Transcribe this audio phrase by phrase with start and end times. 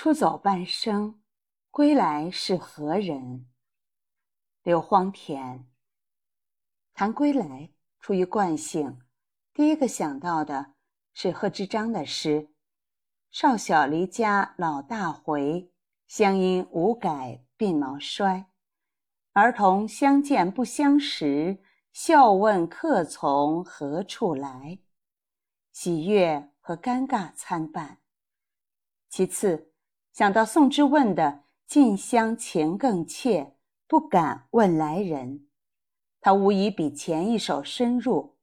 [0.00, 1.20] 出走半生，
[1.72, 3.48] 归来是何人？
[4.62, 5.68] 刘荒田。
[6.94, 9.00] 谈归来，出于惯性，
[9.52, 10.74] 第一个想到的
[11.14, 12.48] 是贺知章的诗
[13.32, 15.72] ：“少小离家老大回，
[16.06, 18.46] 乡音无改鬓毛衰。
[19.32, 21.60] 儿童相见不相识，
[21.92, 24.78] 笑问客从何处来。”
[25.74, 27.98] 喜悦和尴尬参半。
[29.08, 29.67] 其次。
[30.18, 33.54] 想到宋之问的“近乡情更怯，
[33.86, 35.46] 不敢问来人”，
[36.20, 38.34] 他无疑比前一首深入，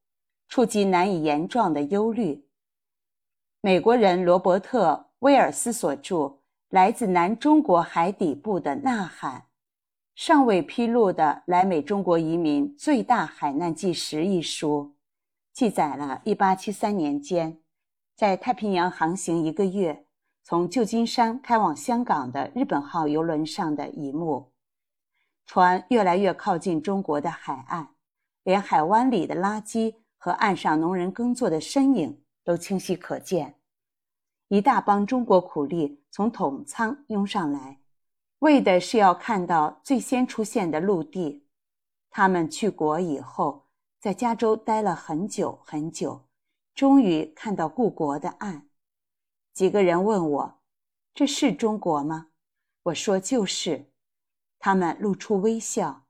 [0.48, 2.48] 触及难以言状的忧虑。
[3.60, 6.16] 美国人罗伯特·威尔斯所著
[6.70, 9.40] 《来自南中国海底部的呐喊》，
[10.14, 14.96] 尚未披露的来美中国移民最大海难纪实一书，
[15.52, 17.60] 记载了1873年间，
[18.14, 20.05] 在太平洋航行一个月。
[20.48, 24.52] 从旧金山开往香港的日本号游轮上的一幕，
[25.44, 27.88] 船越来越靠近中国的海岸，
[28.44, 33.56] 连海湾里的垃圾和岸上农人耕作的身影都清晰可见。
[34.46, 37.80] 一大帮中国苦力从桶仓拥上来，
[38.38, 41.44] 为的是要看到最先出现的陆地。
[42.08, 43.66] 他们去国以后，
[43.98, 46.24] 在加州待了很久很久，
[46.72, 48.68] 终于看到故国的岸。
[49.56, 50.60] 几个人问我
[51.14, 52.26] ：“这是中国吗？”
[52.84, 53.90] 我说：“就是。”
[54.60, 56.04] 他们露出微笑。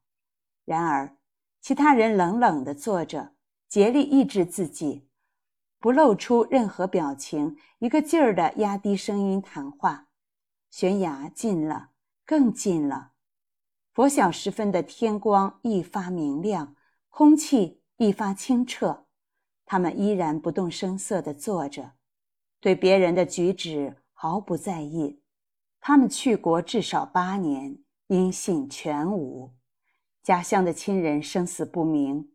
[0.64, 1.16] 然而，
[1.60, 3.34] 其他人冷冷地坐着，
[3.68, 5.06] 竭力抑制自己，
[5.78, 10.08] 不露出任何表情，一个劲儿地压低声音谈话。
[10.72, 11.90] 悬崖近了，
[12.24, 13.12] 更近了。
[13.94, 16.74] 拂晓时分的天光一发明亮，
[17.10, 19.06] 空气一发清澈。
[19.64, 21.92] 他们依然不动声色地坐着。
[22.60, 25.20] 对别人的举止毫不在意，
[25.80, 29.54] 他们去国至少八年，音信全无，
[30.22, 32.32] 家乡的亲人生死不明，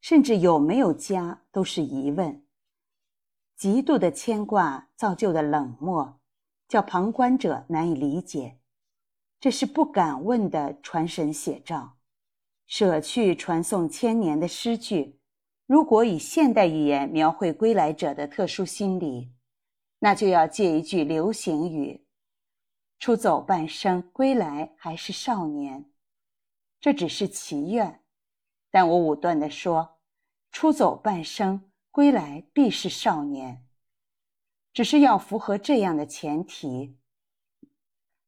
[0.00, 2.42] 甚至有没有家都是疑问。
[3.56, 6.20] 极度的牵挂造就的冷漠，
[6.68, 8.58] 叫旁观者难以理解。
[9.40, 11.96] 这是不敢问的传神写照。
[12.66, 15.20] 舍去传颂千年的诗句，
[15.66, 19.32] 如果以现代语言描绘归来者的特殊心理。
[19.98, 22.06] 那就要借一句流行语
[23.00, 25.90] ：“出走半生，归来还是少年。”
[26.80, 28.02] 这只是祈愿，
[28.70, 29.98] 但我武断地说
[30.52, 33.66] ：“出走半生，归来必是少年。”
[34.72, 36.98] 只是要符合这样的前提：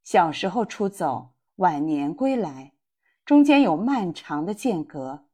[0.02, 2.72] 小时候出走，晚年归来，
[3.26, 5.28] 中间有漫长的间隔。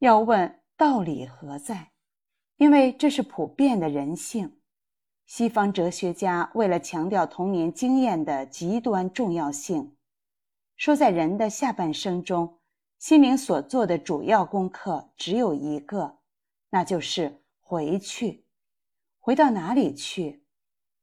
[0.00, 1.92] 要问道理何在？
[2.56, 4.57] 因为这是普遍的人性。
[5.28, 9.94] 西方哲学家为了强调童年经验的极端重要性，
[10.74, 12.60] 说在人的下半生中，
[12.98, 16.20] 心灵所做的主要功课只有一个，
[16.70, 18.46] 那就是回去。
[19.18, 20.46] 回到哪里去？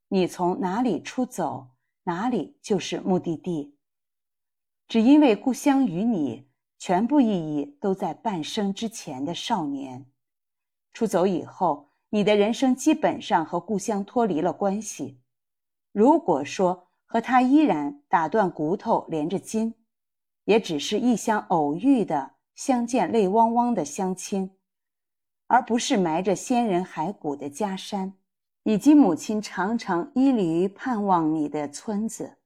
[0.07, 1.67] 你从哪里出走，
[2.05, 3.77] 哪里就是目的地。
[4.87, 6.49] 只因为故乡与你
[6.79, 10.07] 全部意义都在半生之前的少年，
[10.93, 11.91] 出走以后。
[12.15, 15.19] 你的人生基本上和故乡脱离了关系。
[15.91, 19.75] 如果说和他依然打断骨头连着筋，
[20.45, 24.49] 也只是异乡偶遇的相见泪汪汪的乡亲，
[25.47, 28.13] 而不是埋着先人骸骨的家山，
[28.63, 32.37] 以及母亲常常依驴盼望你的村子。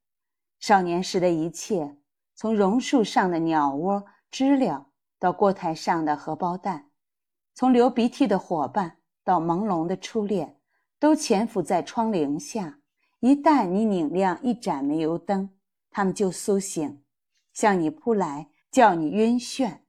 [0.59, 1.95] 少年时的一切，
[2.33, 4.87] 从榕树上的鸟窝知了，
[5.19, 6.89] 到锅台上的荷包蛋，
[7.53, 8.95] 从流鼻涕的伙伴。
[9.29, 10.57] 到朦胧的初恋，
[10.97, 12.79] 都潜伏在窗棂下。
[13.19, 15.47] 一旦你拧亮一盏煤油灯，
[15.91, 17.03] 他们就苏醒，
[17.53, 19.81] 向你扑来，叫你晕眩。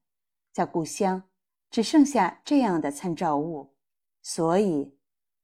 [0.52, 1.22] 在故乡，
[1.70, 3.72] 只剩下这样的参照物。
[4.20, 4.94] 所以，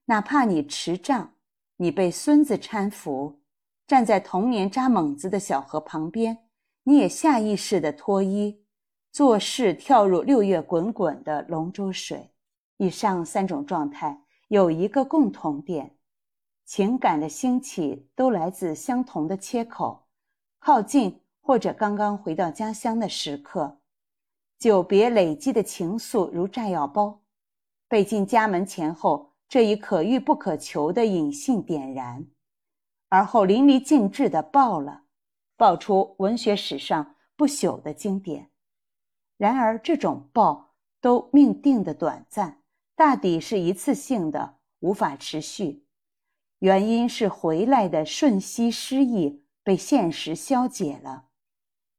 [0.04, 1.32] 哪怕你持杖，
[1.78, 3.40] 你被孙子搀扶，
[3.86, 6.36] 站在童年扎猛子的小河旁边，
[6.82, 8.62] 你也下意识地脱衣，
[9.10, 12.30] 做事跳入六月滚滚的龙舟水。
[12.78, 15.96] 以上三种状态有一个共同点：
[16.64, 20.06] 情感的兴起都来自相同的切口，
[20.58, 23.80] 靠近或者刚刚回到家乡的时刻。
[24.58, 27.22] 久别累积的情愫如炸药包，
[27.88, 32.26] 被进家门前后这一可遇不可求的隐性点燃，
[33.08, 35.04] 而后淋漓尽致的爆了，
[35.56, 38.50] 爆出文学史上不朽的经典。
[39.36, 42.62] 然而，这种爆都命定的短暂。
[42.96, 45.84] 大抵是一次性的，无法持续。
[46.60, 51.26] 原因是回来的瞬息失意被现实消解了。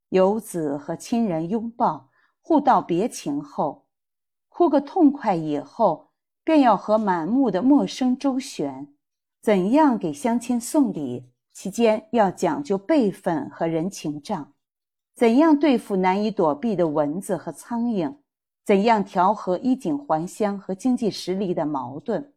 [0.10, 2.10] 游子和亲人拥抱，
[2.42, 3.86] 互道别情后，
[4.50, 6.10] 哭个痛快以后，
[6.44, 8.92] 便要和满目的陌生周旋。
[9.40, 11.30] 怎样给乡亲送礼？
[11.54, 14.54] 期间要讲究辈分和人情账。
[15.14, 18.16] 怎样对付难以躲避的蚊子和苍蝇？
[18.68, 22.34] 怎样调和衣锦还乡和经济实力的矛盾？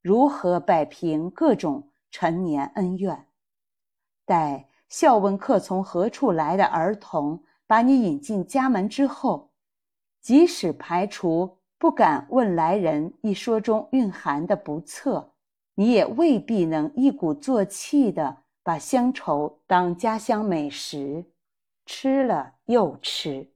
[0.00, 3.28] 如何摆平各种陈年恩怨？
[4.26, 9.52] 待笑问客从何处来的儿童把你引进家门之后，
[10.20, 15.30] 即使排除不敢问来人一说中蕴含的不测，
[15.76, 21.24] 你也未必能一鼓作气的把乡愁当家乡美食。
[21.86, 23.51] 吃了又吃。